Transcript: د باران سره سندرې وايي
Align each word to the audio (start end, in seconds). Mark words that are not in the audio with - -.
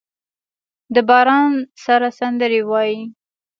د 0.93 0.95
باران 1.09 1.51
سره 1.83 2.07
سندرې 2.19 2.61
وايي 2.69 3.01